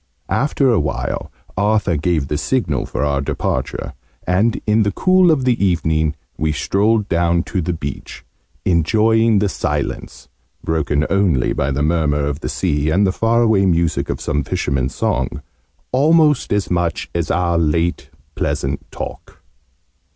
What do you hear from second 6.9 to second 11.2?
down to the beach, enjoying the silence, broken